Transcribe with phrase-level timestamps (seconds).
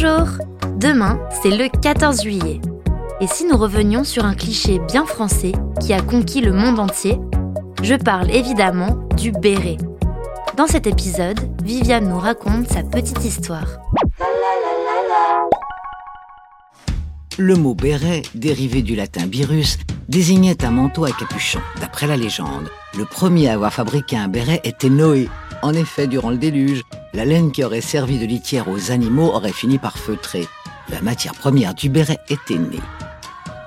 [0.00, 0.28] Bonjour
[0.76, 2.60] Demain, c'est le 14 juillet.
[3.20, 7.18] Et si nous revenions sur un cliché bien français qui a conquis le monde entier
[7.82, 9.76] Je parle évidemment du béret.
[10.56, 13.66] Dans cet épisode, Viviane nous raconte sa petite histoire.
[17.36, 21.60] Le mot béret, dérivé du latin birus, désignait un manteau à capuchon.
[21.80, 25.28] D'après la légende, le premier à avoir fabriqué un béret était Noé.
[25.62, 26.82] En effet, durant le déluge,
[27.14, 30.46] la laine qui aurait servi de litière aux animaux aurait fini par feutrer.
[30.88, 32.80] La matière première du béret était née.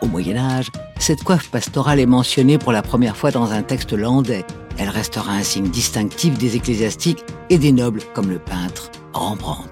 [0.02, 3.94] Au Moyen Âge, cette coiffe pastorale est mentionnée pour la première fois dans un texte
[3.94, 4.46] landais.
[4.78, 9.70] Elle restera un signe distinctif des ecclésiastiques et des nobles comme le peintre Rembrandt.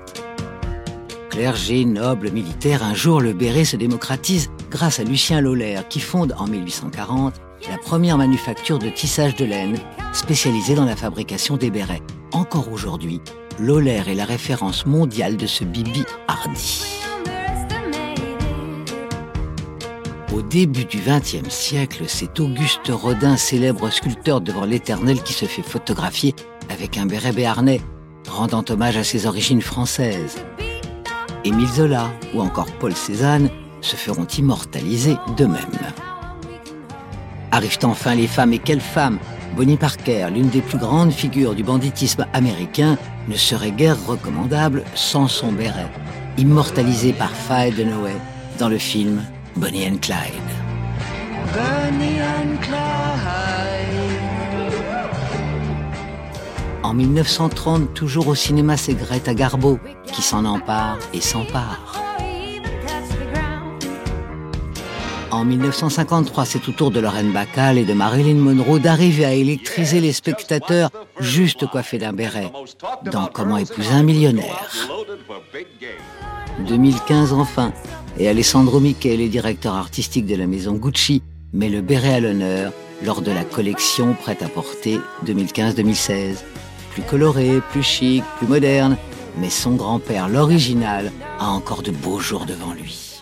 [1.30, 6.36] Clergé, noble, militaire, un jour le béret se démocratise grâce à Lucien Laulaire qui fonde
[6.38, 7.34] en 1840
[7.68, 9.78] la première manufacture de tissage de laine
[10.14, 12.02] spécialisée dans la fabrication des bérets.
[12.32, 13.22] Encore aujourd'hui,
[13.60, 16.84] Lolaire est la référence mondiale de ce bibi hardi.
[20.34, 25.64] Au début du XXe siècle, c'est Auguste Rodin, célèbre sculpteur devant l'Éternel, qui se fait
[25.64, 26.36] photographier
[26.70, 27.82] avec un béret béarnais,
[28.28, 30.38] rendant hommage à ses origines françaises.
[31.44, 33.50] Émile Zola ou encore Paul Cézanne
[33.82, 36.09] se feront immortaliser d'eux-mêmes.
[37.52, 39.20] Arrivent enfin les femmes, et quelles femmes
[39.56, 42.98] Bonnie Parker, l'une des plus grandes figures du banditisme américain,
[43.28, 45.92] ne serait guère recommandable sans son béret,
[46.38, 48.16] immortalisé par Faye Dunaway
[48.60, 49.24] dans le film
[49.56, 50.50] Bonnie and Clyde.
[51.54, 53.10] Bonnie and Clyde.
[56.84, 59.80] En 1930, toujours au cinéma, c'est Greta Garbo
[60.12, 62.09] qui s'en empare et s'empare.
[65.32, 70.00] En 1953, c'est au tour de Lorraine Bacall et de Marilyn Monroe d'arriver à électriser
[70.02, 72.52] les spectateurs juste coiffés d'un béret
[73.12, 74.74] dans Comment épouser un millionnaire.
[76.68, 77.72] 2015 enfin,
[78.18, 81.22] et Alessandro Michele, directeur artistique de la maison Gucci,
[81.54, 82.74] met le béret à l'honneur
[83.06, 86.38] lors de la collection prête à porter 2015-2016.
[86.92, 88.98] Plus coloré, plus chic, plus moderne,
[89.38, 93.22] mais son grand-père, l'original, a encore de beaux jours devant lui.